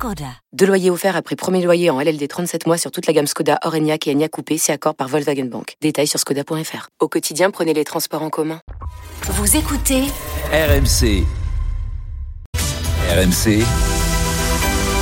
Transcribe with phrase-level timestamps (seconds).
[0.00, 0.32] Skoda.
[0.54, 3.58] Deux loyers offerts après premier loyer en LLD 37 mois sur toute la gamme Skoda,
[3.66, 5.74] Orenia et Enya Coupé, c'est accord par Volkswagen Bank.
[5.82, 6.88] Détails sur skoda.fr.
[7.00, 8.60] Au quotidien, prenez les transports en commun.
[9.24, 10.04] Vous écoutez
[10.54, 11.26] RMC.
[13.10, 13.62] RMC.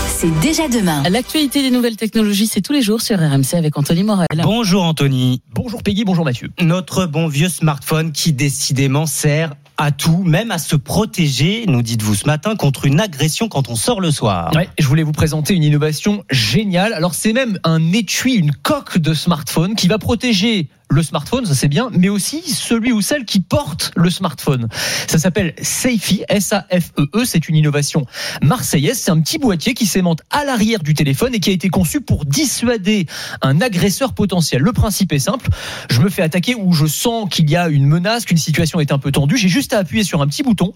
[0.08, 1.04] C'est déjà demain.
[1.08, 4.26] L'actualité des nouvelles technologies, c'est tous les jours sur RMC avec Anthony Morel.
[4.42, 5.42] Bonjour Anthony.
[5.54, 6.48] Bonjour Peggy, bonjour Mathieu.
[6.60, 12.16] Notre bon vieux smartphone qui décidément sert à tout, même à se protéger, nous dites-vous
[12.16, 14.50] ce matin, contre une agression quand on sort le soir.
[14.54, 16.92] Ouais, je voulais vous présenter une innovation géniale.
[16.92, 21.54] Alors c'est même un étui, une coque de smartphone qui va protéger le smartphone, ça
[21.54, 24.68] c'est bien, mais aussi celui ou celle qui porte le smartphone.
[25.06, 28.06] Ça s'appelle Safety, S-A-F-E-E, c'est une innovation
[28.42, 31.68] marseillaise, c'est un petit boîtier qui s'aimante à l'arrière du téléphone et qui a été
[31.68, 33.06] conçu pour dissuader
[33.42, 34.62] un agresseur potentiel.
[34.62, 35.48] Le principe est simple,
[35.90, 38.92] je me fais attaquer ou je sens qu'il y a une menace, qu'une situation est
[38.92, 40.72] un peu tendue, j'ai juste à appuyer sur un petit bouton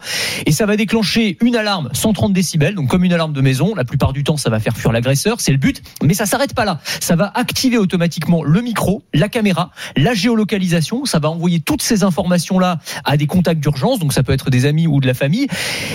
[0.47, 3.85] et ça va déclencher une alarme 130 décibels, donc comme une alarme de maison, la
[3.85, 6.65] plupart du temps ça va faire fuir l'agresseur, c'est le but, mais ça s'arrête pas
[6.65, 6.81] là.
[7.01, 9.71] Ça va activer automatiquement le micro, la caméra,
[10.03, 14.33] la géolocalisation, ça va envoyer toutes ces informations-là à des contacts d'urgence, donc ça peut
[14.33, 15.47] être des amis ou de la famille.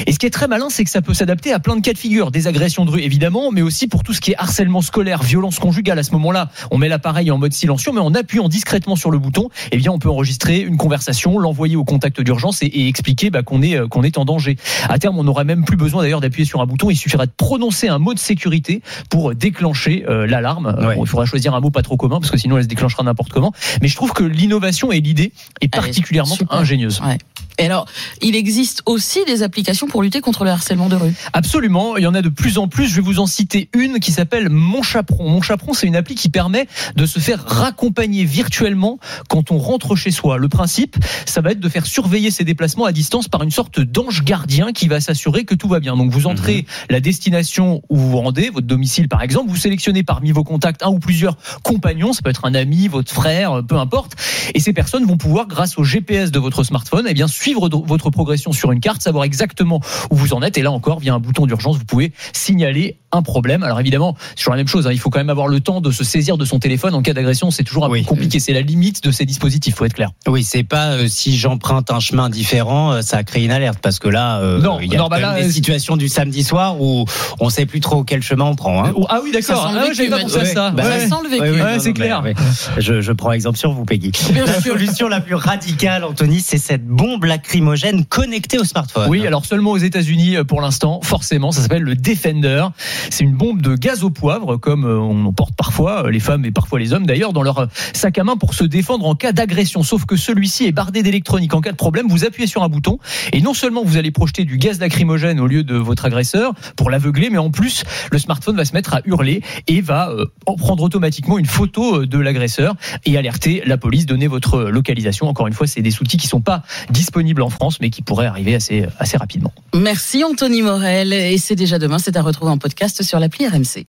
[0.06, 1.94] Et ce qui est très malin, c'est que ça peut s'adapter à plein de cas
[1.94, 4.82] de figure, des agressions de rue évidemment, mais aussi pour tout ce qui est harcèlement
[4.82, 6.00] scolaire, violence conjugale.
[6.00, 9.20] À ce moment-là, on met l'appareil en mode silencieux, mais en appuyant discrètement sur le
[9.20, 13.30] bouton, eh bien, on peut enregistrer une conversation, l'envoyer au contact d'urgence et, et, expliquer
[13.30, 14.58] bah, qu'on est euh, qu'on est en danger.
[14.90, 16.90] À terme, on n'aurait même plus besoin d'ailleurs d'appuyer sur un bouton.
[16.90, 20.76] Il suffira de prononcer un mot de sécurité pour déclencher euh, l'alarme.
[20.80, 20.96] Ouais.
[20.96, 23.04] Bon, il faudra choisir un mot pas trop commun parce que sinon elle se déclenchera
[23.04, 23.52] n'importe comment.
[23.82, 27.02] Mais je trouve que l'innovation et l'idée est particulièrement ingénieuse.
[27.02, 27.18] Ouais.
[27.58, 27.86] Et alors,
[28.22, 31.14] il existe aussi des applications pour lutter contre le harcèlement de rue.
[31.34, 32.88] Absolument, il y en a de plus en plus.
[32.88, 35.30] Je vais vous en citer une qui s'appelle Mon Chaperon.
[35.30, 39.96] Mon Chaperon, c'est une appli qui permet de se faire raccompagner virtuellement quand on rentre
[39.96, 40.38] chez soi.
[40.38, 43.80] Le principe, ça va être de faire surveiller ses déplacements à distance par une sorte
[43.80, 45.96] d'ange gardien qui va s'assurer que tout va bien.
[45.98, 46.92] Donc vous entrez mmh.
[46.92, 50.84] la destination où vous vous rendez, votre domicile par exemple, vous sélectionnez parmi vos contacts
[50.84, 54.14] un ou plusieurs compagnons, ça peut être un ami, votre frère, peu importe,
[54.54, 58.10] et ces personnes vont pouvoir, grâce au GPS de votre smartphone, eh bien suivre votre
[58.10, 60.58] progression sur une carte, savoir exactement où vous en êtes.
[60.58, 63.64] Et là encore, via un bouton d'urgence, vous pouvez signaler un problème.
[63.64, 64.88] Alors évidemment, c'est toujours la même chose.
[64.88, 64.92] Hein.
[64.92, 67.14] Il faut quand même avoir le temps de se saisir de son téléphone en cas
[67.14, 67.52] d'agression.
[67.52, 68.02] C'est toujours un oui.
[68.02, 68.40] peu compliqué.
[68.40, 69.76] C'est la limite de ces dispositifs.
[69.76, 70.12] Faut être clair.
[70.28, 74.00] Oui, c'est pas euh, si j'emprunte un chemin différent, euh, ça crée une alerte parce
[74.00, 76.44] que là, euh, non, il y a non, bah là, des euh, situations du samedi
[76.44, 77.06] soir où
[77.40, 78.84] on sait plus trop quel chemin on prend.
[78.84, 78.94] Hein.
[79.10, 79.72] Ah oui, d'accord.
[79.74, 80.72] Ah, J'avais pas pensé à ça.
[80.72, 81.00] Bah, ouais.
[81.02, 81.44] Ça sent le vécu.
[81.44, 82.22] Ouais, ouais, c'est clair.
[82.22, 82.34] Mais,
[82.78, 84.12] je, je, prends exemple sur vous, Peggy.
[84.34, 89.08] la solution la plus radicale, Anthony, c'est cette bombe lacrymogène connectée au smartphone.
[89.10, 91.02] Oui, alors seulement aux États-Unis pour l'instant.
[91.04, 92.66] Forcément, ça s'appelle le Defender.
[93.12, 96.52] C'est une bombe de gaz au poivre, comme on en porte parfois, les femmes et
[96.52, 99.84] parfois les hommes d'ailleurs, dans leur sac à main pour se défendre en cas d'agression.
[99.84, 101.54] Sauf que celui-ci est bardé d'électronique.
[101.54, 102.98] En cas de problème, vous appuyez sur un bouton
[103.32, 106.90] et non seulement vous allez projeter du gaz lacrymogène au lieu de votre agresseur pour
[106.90, 110.26] l'aveugler, mais en plus, le smartphone va se mettre à hurler et va euh,
[110.58, 112.76] prendre automatiquement une photo de l'agresseur
[113.06, 115.28] et alerter la police, donner votre localisation.
[115.28, 118.26] Encore une fois, c'est des outils qui sont pas disponibles en France, mais qui pourraient
[118.26, 119.52] arriver assez, assez rapidement.
[119.74, 121.14] Merci Anthony Morel.
[121.14, 123.86] Et c'est déjà demain, c'est à retrouver en podcast sur l'appli RMC.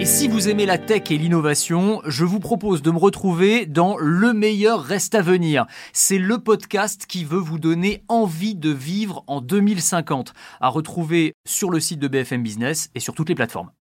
[0.00, 3.98] Et si vous aimez la tech et l'innovation, je vous propose de me retrouver dans
[3.98, 5.66] Le meilleur reste à venir.
[5.92, 11.68] C'est le podcast qui veut vous donner envie de vivre en 2050, à retrouver sur
[11.68, 13.70] le site de BFM Business et sur toutes les plateformes.